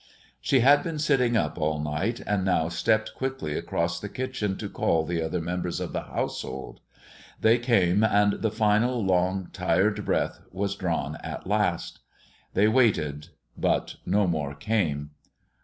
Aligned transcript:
She 0.39 0.61
had 0.61 0.81
been 0.81 0.97
sitting 0.97 1.37
up 1.37 1.59
all 1.59 1.79
night, 1.79 2.21
and 2.25 2.43
now 2.43 2.69
stepped 2.69 3.13
quickly 3.13 3.55
across 3.55 3.99
the 3.99 4.09
kitchen 4.09 4.57
to 4.57 4.67
call 4.67 5.05
the 5.05 5.21
other 5.21 5.39
members 5.39 5.79
of 5.79 5.93
the 5.93 6.01
household. 6.05 6.79
They 7.39 7.59
came, 7.59 8.03
and 8.03 8.41
the 8.41 8.49
final 8.49 9.05
long, 9.05 9.49
tired 9.53 10.03
breath 10.03 10.39
was 10.51 10.73
drawn 10.75 11.17
at 11.17 11.45
last. 11.45 11.99
They 12.55 12.67
waited, 12.67 13.27
but 13.55 13.97
no 14.03 14.25
more 14.25 14.55
came. 14.55 15.11